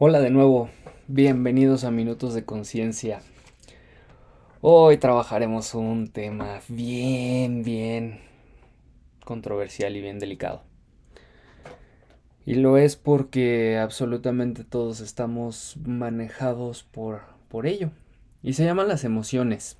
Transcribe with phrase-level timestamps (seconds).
[0.00, 0.70] Hola de nuevo,
[1.08, 3.20] bienvenidos a Minutos de Conciencia.
[4.60, 8.20] Hoy trabajaremos un tema bien, bien
[9.24, 10.62] controversial y bien delicado.
[12.46, 17.90] Y lo es porque absolutamente todos estamos manejados por, por ello.
[18.40, 19.78] Y se llaman las emociones.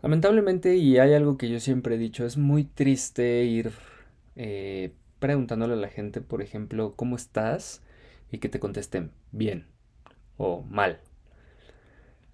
[0.00, 3.70] Lamentablemente, y hay algo que yo siempre he dicho, es muy triste ir
[4.34, 7.82] eh, preguntándole a la gente, por ejemplo, ¿cómo estás?
[8.30, 9.66] Y que te contesten bien
[10.36, 11.00] o mal.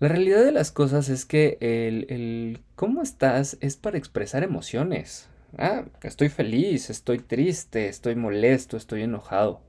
[0.00, 5.28] La realidad de las cosas es que el, cómo estás es para expresar emociones.
[5.58, 9.60] Ah, estoy feliz, estoy triste, estoy molesto, estoy enojado.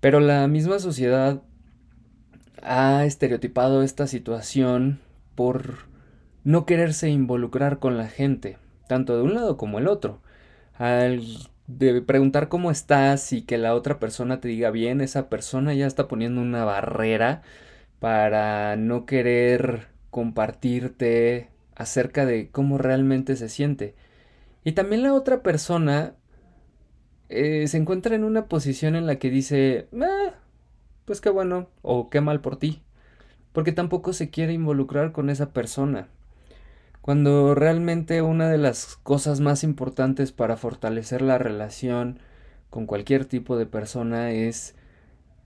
[0.00, 1.40] Pero la misma sociedad
[2.62, 5.00] ha estereotipado esta situación
[5.36, 5.86] por
[6.42, 10.20] no quererse involucrar con la gente, tanto de un lado como el otro.
[10.74, 11.20] Al
[11.66, 15.86] de preguntar cómo estás y que la otra persona te diga bien, esa persona ya
[15.86, 17.42] está poniendo una barrera
[17.98, 23.94] para no querer compartirte acerca de cómo realmente se siente.
[24.64, 26.14] Y también la otra persona
[27.28, 30.34] eh, se encuentra en una posición en la que dice, ah,
[31.04, 32.82] pues qué bueno, o qué mal por ti,
[33.52, 36.08] porque tampoco se quiere involucrar con esa persona.
[37.06, 42.18] Cuando realmente una de las cosas más importantes para fortalecer la relación
[42.68, 44.74] con cualquier tipo de persona es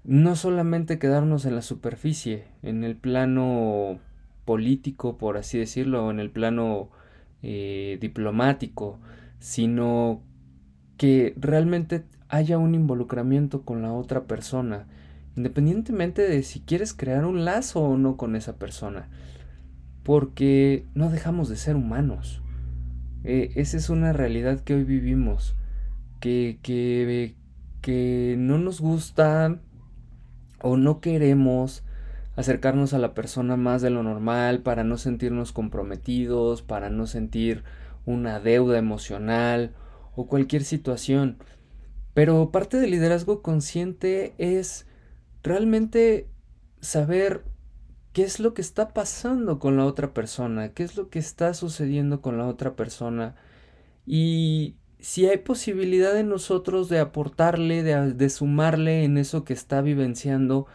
[0.02, 3.98] no solamente quedarnos en la superficie, en el plano
[4.46, 6.88] político, por así decirlo, en el plano
[7.42, 8.98] eh, diplomático,
[9.38, 10.22] sino
[10.96, 14.86] que realmente haya un involucramiento con la otra persona,
[15.36, 19.10] independientemente de si quieres crear un lazo o no con esa persona
[20.10, 22.42] porque no dejamos de ser humanos.
[23.22, 25.54] Eh, esa es una realidad que hoy vivimos,
[26.18, 27.36] que, que,
[27.80, 29.60] que no nos gusta
[30.60, 31.84] o no queremos
[32.34, 37.62] acercarnos a la persona más de lo normal para no sentirnos comprometidos, para no sentir
[38.04, 39.76] una deuda emocional
[40.16, 41.36] o cualquier situación.
[42.14, 44.88] Pero parte del liderazgo consciente es
[45.44, 46.26] realmente
[46.80, 47.44] saber
[48.12, 51.54] qué es lo que está pasando con la otra persona, qué es lo que está
[51.54, 53.36] sucediendo con la otra persona
[54.06, 60.66] y si hay posibilidad en nosotros de aportarle, de, sumarle en eso que está vivenciando,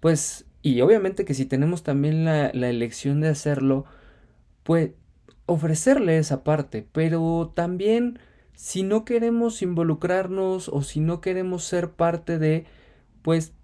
[0.00, 3.84] pues, y obviamente que si tenemos también la, la elección de hacerlo,
[4.62, 4.92] pues
[5.46, 8.18] ofrecerle esa parte, pero también
[8.54, 12.66] si no queremos involucrarnos o si no queremos ser parte de,
[13.22, 13.54] pues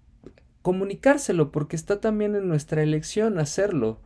[0.65, 3.99] comunicárselo, porque está también en nuestra elección hacerlo.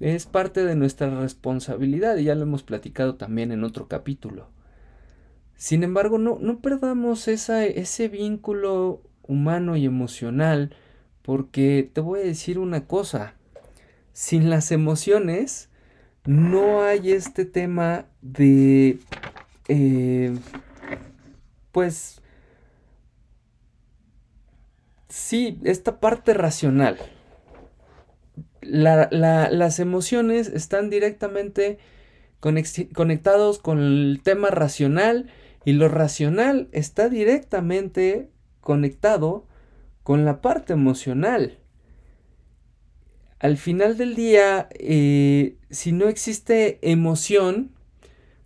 [0.00, 4.48] Es parte de nuestra responsabilidad y ya lo hemos platicado también en otro capítulo.
[5.54, 10.74] Sin embargo, no, no perdamos esa, ese vínculo humano y emocional,
[11.22, 13.34] porque te voy a decir una cosa,
[14.12, 15.70] sin las emociones
[16.26, 18.98] no hay este tema de,
[19.68, 20.36] eh,
[21.70, 22.19] pues,
[25.10, 26.98] sí, esta parte racional.
[28.62, 31.78] las emociones están directamente
[32.40, 35.28] conectados con el tema racional
[35.64, 39.46] y lo racional está directamente conectado
[40.02, 41.58] con la parte emocional.
[43.38, 47.72] Al final del día, eh, si no existe emoción,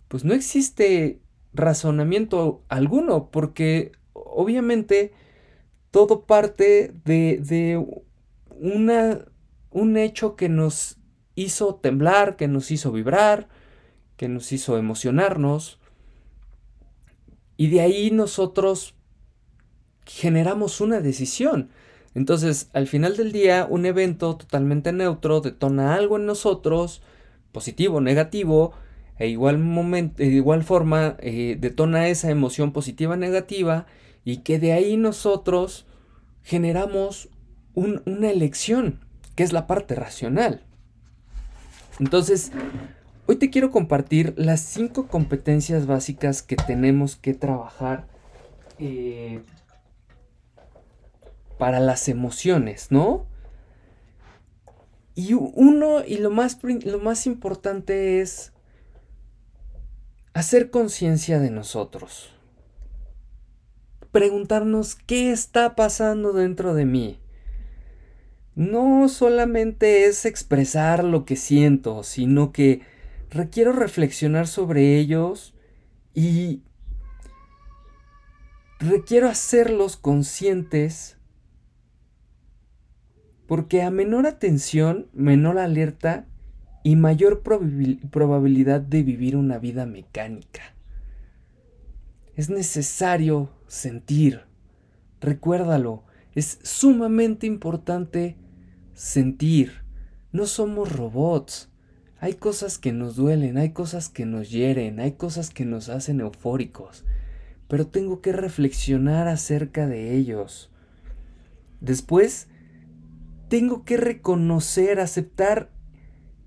[0.07, 1.19] pues no existe
[1.53, 5.13] razonamiento alguno, porque obviamente
[5.95, 7.81] todo parte de,
[8.59, 9.19] una,
[9.71, 10.97] un hecho que nos
[11.35, 13.47] hizo temblar, que nos hizo vibrar,
[14.17, 15.79] que nos hizo emocionarnos.
[17.55, 18.93] Y de ahí nosotros
[20.05, 21.69] generamos una decisión.
[22.13, 27.03] Entonces, al final del día, un evento totalmente neutro detona algo en nosotros,
[27.53, 28.73] positivo o negativo,
[29.17, 33.85] e igual, momento, de igual forma eh, detona esa emoción positiva negativa,
[34.25, 35.85] y que de ahí nosotros
[36.43, 37.29] generamos
[37.75, 39.05] una elección,
[39.35, 40.63] que es la parte racional.
[41.99, 42.51] Entonces,
[43.27, 48.07] hoy te quiero compartir las cinco competencias básicas que tenemos que trabajar
[48.79, 49.41] eh,
[51.59, 53.27] para las emociones, ¿no?
[55.13, 58.51] Y uno, y lo más, lo más importante es
[60.33, 62.35] hacer conciencia de nosotros
[64.15, 67.19] preguntarnos qué está pasando dentro de mí.
[68.55, 72.79] No solamente es expresar lo que siento, sino que
[73.29, 75.53] requiero reflexionar sobre ellos
[76.13, 76.61] y
[78.79, 81.17] requiero hacerlos conscientes
[83.47, 86.25] Porque a menor atención, menor alerta
[86.83, 90.74] y mayor probabilidad de vivir una vida mecánica.
[92.35, 94.41] Es necesario sentir.
[95.21, 96.03] Recuérdalo,
[96.33, 98.35] es sumamente importante
[98.93, 99.83] sentir.
[100.31, 101.69] No somos robots.
[102.19, 106.19] Hay cosas que nos duelen, hay cosas que nos hieren, hay cosas que nos hacen
[106.19, 107.05] eufóricos.
[107.67, 110.71] Pero tengo que reflexionar acerca de ellos.
[111.79, 112.47] Después,
[113.47, 115.69] tengo que reconocer, aceptar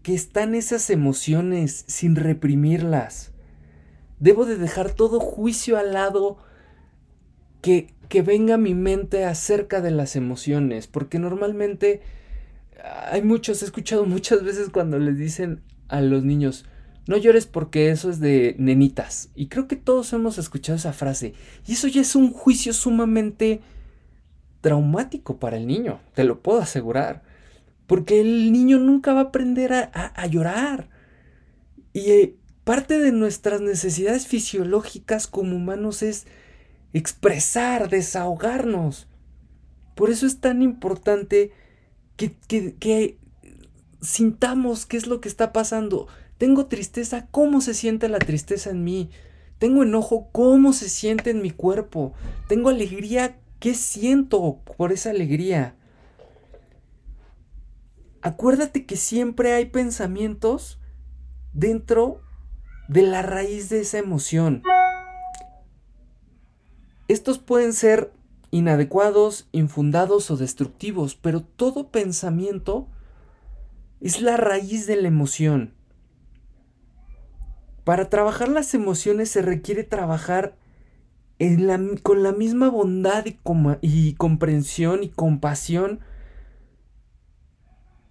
[0.02, 3.32] que están esas emociones sin reprimirlas.
[4.20, 6.38] Debo de dejar todo juicio al lado
[7.62, 12.00] que, que venga a mi mente acerca de las emociones, porque normalmente
[13.10, 16.64] hay muchos, he escuchado muchas veces cuando les dicen a los niños,
[17.06, 19.30] no llores porque eso es de nenitas.
[19.34, 21.32] Y creo que todos hemos escuchado esa frase.
[21.66, 23.62] Y eso ya es un juicio sumamente
[24.60, 27.22] traumático para el niño, te lo puedo asegurar.
[27.86, 30.90] Porque el niño nunca va a aprender a, a llorar.
[31.94, 32.34] Y eh,
[32.68, 36.26] parte de nuestras necesidades fisiológicas como humanos es
[36.92, 39.08] expresar, desahogarnos.
[39.94, 41.50] Por eso es tan importante
[42.18, 43.16] que,
[44.02, 46.08] sintamos qué es lo que está pasando.
[46.36, 49.08] Tengo tristeza, ¿cómo se siente la tristeza en mí?
[49.58, 52.12] Tengo enojo, ¿cómo se siente en mi cuerpo?
[52.48, 55.74] Tengo alegría, ¿qué siento por esa alegría?
[58.20, 60.78] Acuérdate que siempre hay pensamientos
[61.54, 62.27] dentro
[62.88, 64.62] de la raíz de esa emoción.
[67.06, 68.12] Estos pueden ser
[68.50, 72.88] inadecuados, infundados o destructivos, pero todo pensamiento
[74.00, 75.74] es la raíz de la emoción.
[77.84, 80.56] Para trabajar las emociones se requiere trabajar
[82.02, 83.24] con la misma bondad
[83.80, 86.00] y, comprensión y compasión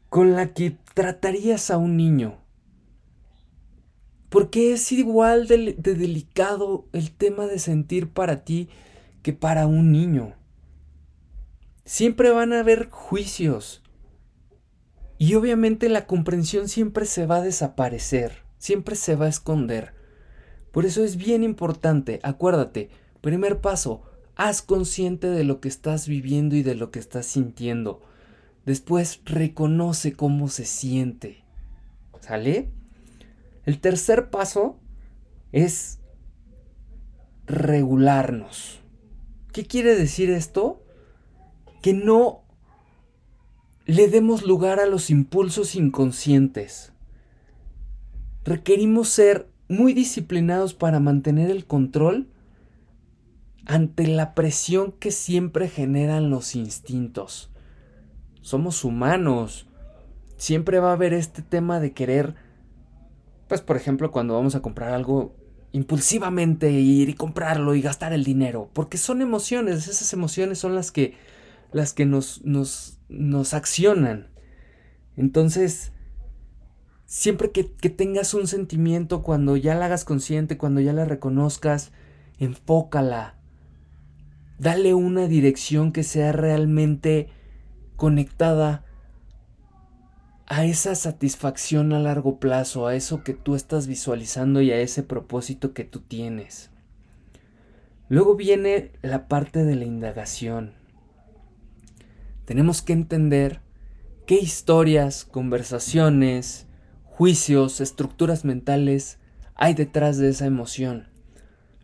[0.09, 2.47] con la que tratarías a un niño.
[4.29, 8.69] Porque es igual de, delicado el tema de sentir para ti
[9.21, 10.33] que para un niño.
[11.85, 13.81] Siempre van a haber juicios.
[15.18, 19.94] Y obviamente la comprensión siempre se va a desaparecer, siempre se va a esconder.
[20.71, 22.89] Por eso es bien importante, acuérdate,
[23.21, 24.03] primer paso,
[24.35, 28.01] haz consciente de lo que estás viviendo y de lo que estás sintiendo.
[28.65, 31.44] Después reconoce cómo se siente.
[32.19, 32.69] ¿Sale?
[33.68, 34.80] El tercer paso
[35.52, 36.00] es
[37.48, 38.80] regularnos.
[39.52, 40.81] ¿Qué quiere decir esto?
[41.81, 42.46] Que no
[43.86, 46.94] le demos lugar a los impulsos inconscientes.
[48.46, 52.30] Requerimos ser muy disciplinados para mantener el control
[53.66, 57.52] ante la presión que siempre generan los instintos.
[58.40, 59.68] Somos humanos.
[60.38, 62.47] Siempre va a haber este tema de querer,
[63.48, 65.36] pues por ejemplo, cuando vamos a comprar algo,
[65.72, 70.92] impulsivamente ir y comprarlo y gastar el dinero, porque son emociones, esas emociones son las
[70.92, 71.16] que
[71.72, 74.30] las que nos nos nos accionan.
[75.16, 75.92] Entonces,
[77.06, 81.92] siempre que, que tengas un sentimiento, cuando ya la hagas consciente, cuando ya la reconozcas,
[82.38, 83.36] enfócala.
[84.60, 87.30] Dale una dirección que sea realmente
[87.96, 88.87] conectada
[90.48, 95.04] a esa satisfacción a largo plazo, a eso que tú estás visualizando y a ese
[95.04, 96.72] propósito que tú tienes.
[98.08, 100.72] Luego viene la parte de la indagación.
[102.46, 103.60] Tenemos que entender
[104.25, 106.66] qué historias, conversaciones,
[107.04, 109.20] juicios, estructuras mentales
[109.54, 111.10] hay detrás de esa emoción.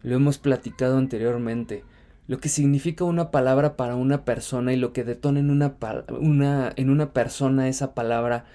[0.03, 1.83] Lo hemos platicado anteriormente
[2.27, 6.89] lo que significa una palabra para una persona y lo que detona en una, en
[6.89, 8.45] una persona esa palabra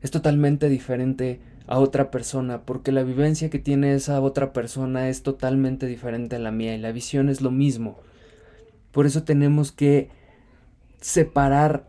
[0.00, 5.22] es totalmente diferente a otra persona, porque la vivencia que tiene esa otra persona es
[5.22, 7.98] totalmente diferente a la mía y la visión es lo mismo.
[8.90, 10.08] Por eso tenemos que
[11.00, 11.88] separar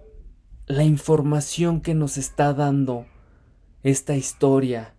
[0.67, 3.05] la información que nos está dando
[3.81, 4.93] esta historia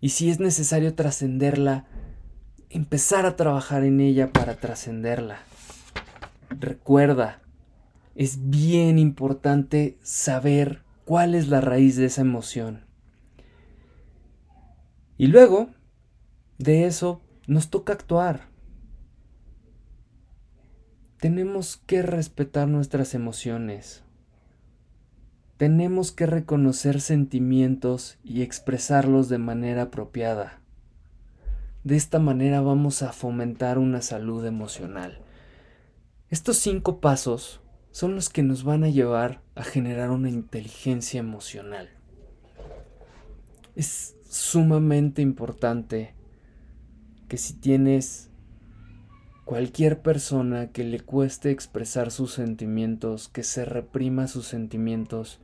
[0.00, 1.86] y si es necesario trascenderla,
[2.70, 5.38] empezar a trabajar en ella para trascenderla.
[6.50, 7.40] Recuerda,
[8.14, 12.84] es bien importante saber cuál es la raíz de esa emoción.
[15.16, 15.70] Y luego,
[16.58, 18.48] de eso, nos toca actuar.
[21.18, 24.04] Tenemos que respetar nuestras emociones.
[25.56, 30.60] Tenemos que reconocer sentimientos y expresarlos de manera apropiada.
[31.84, 35.20] De esta manera vamos a fomentar una salud emocional.
[36.28, 41.88] Estos cinco pasos son los que nos van a llevar a generar una inteligencia emocional.
[43.74, 46.14] Es sumamente importante
[47.28, 48.30] que si tienes
[49.44, 55.40] cualquier persona que le cueste expresar sus sentimientos, que se reprima sus sentimientos,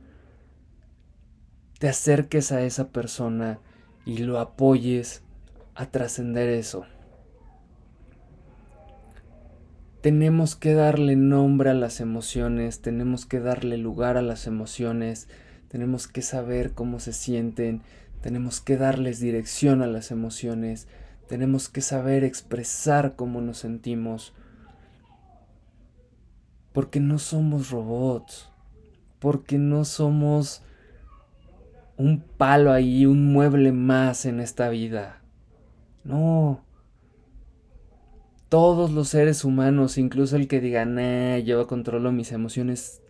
[1.79, 3.59] te acerques a esa persona
[4.05, 5.24] y lo apoyes
[5.75, 6.85] a trascender eso.
[10.01, 15.27] Tenemos que darle nombre a las emociones, tenemos que darle lugar a las emociones,
[15.67, 17.81] tenemos que saber cómo se sienten,
[18.21, 20.87] tenemos que darles dirección a las emociones,
[21.27, 24.33] tenemos que saber expresar cómo nos sentimos.
[26.71, 28.49] Porque no somos robots,
[29.19, 30.61] porque no somos
[31.97, 35.24] un palo ahí, un mueble más en esta vida.
[36.05, 36.63] No.
[38.47, 43.01] Todos los seres humanos, incluso el que diga, nah, yo controlo mis emociones,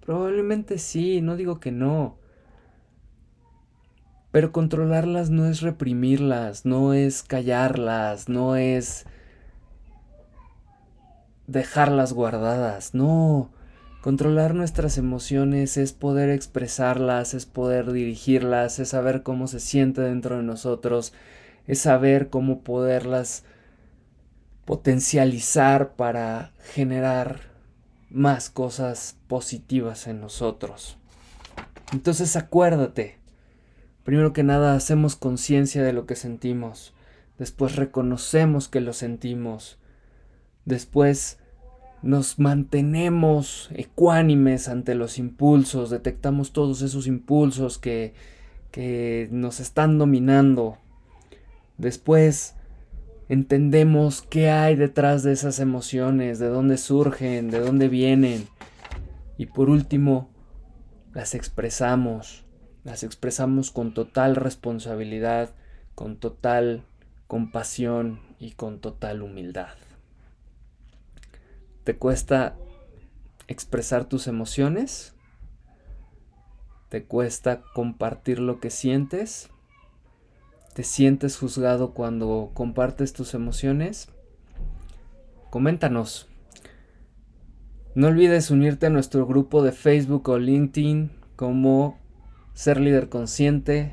[0.00, 2.16] probablemente sí, no digo que no.
[4.32, 9.06] Pero controlarlas no es reprimirlas, no es callarlas, no es
[11.46, 13.50] dejarlas guardadas, no.
[14.00, 20.36] Controlar nuestras emociones es poder expresarlas, es poder dirigirlas, es saber cómo se siente dentro
[20.36, 21.12] de nosotros,
[21.68, 23.44] es saber cómo poderlas
[24.64, 27.40] potencializar para generar
[28.10, 30.98] más cosas positivas en nosotros.
[31.92, 33.18] Entonces acuérdate,
[34.04, 36.94] primero que nada hacemos conciencia de lo que sentimos,
[37.38, 39.78] después reconocemos que lo sentimos,
[40.64, 41.38] después
[42.02, 48.14] nos mantenemos ecuánimes ante los impulsos, detectamos todos esos impulsos que,
[48.70, 50.78] que nos están dominando.
[51.78, 52.56] Después
[53.28, 58.48] entendemos qué hay detrás de esas emociones, de dónde surgen, de dónde vienen.
[59.36, 60.28] Y por último,
[61.14, 62.44] las expresamos.
[62.84, 65.54] Las expresamos con total responsabilidad,
[65.94, 66.84] con total
[67.26, 69.74] compasión y con total humildad.
[71.84, 72.56] ¿Te cuesta
[73.46, 75.14] expresar tus emociones?
[76.88, 79.50] ¿Te cuesta compartir lo que sientes?
[80.78, 84.10] ¿Te sientes juzgado cuando compartes tus emociones?
[85.50, 86.28] Coméntanos.
[87.96, 91.98] No olvides unirte a nuestro grupo de Facebook o LinkedIn como
[92.54, 93.90] Ser Líder Consciente.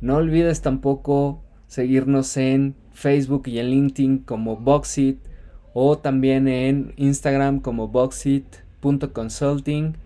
[0.00, 5.20] No olvides tampoco seguirnos en Facebook y en LinkedIn como Boxit
[5.72, 9.96] o también en Instagram como boxit.consulting.